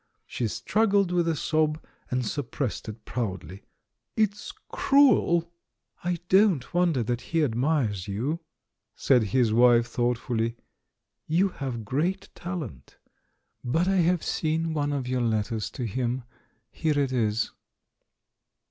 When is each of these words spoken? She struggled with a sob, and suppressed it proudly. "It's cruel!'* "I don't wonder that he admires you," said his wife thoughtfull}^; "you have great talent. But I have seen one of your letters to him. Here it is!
She 0.25 0.47
struggled 0.47 1.11
with 1.11 1.27
a 1.27 1.35
sob, 1.35 1.79
and 2.09 2.25
suppressed 2.25 2.89
it 2.89 3.05
proudly. 3.05 3.61
"It's 4.17 4.51
cruel!'* 4.69 5.53
"I 6.03 6.17
don't 6.27 6.73
wonder 6.73 7.03
that 7.03 7.21
he 7.21 7.43
admires 7.43 8.07
you," 8.07 8.39
said 8.95 9.25
his 9.25 9.53
wife 9.53 9.87
thoughtfull}^; 9.95 10.55
"you 11.27 11.49
have 11.49 11.85
great 11.85 12.29
talent. 12.33 12.97
But 13.63 13.87
I 13.87 13.97
have 13.97 14.23
seen 14.23 14.73
one 14.73 14.91
of 14.91 15.07
your 15.07 15.21
letters 15.21 15.69
to 15.69 15.85
him. 15.85 16.23
Here 16.71 16.97
it 16.99 17.11
is! 17.11 17.51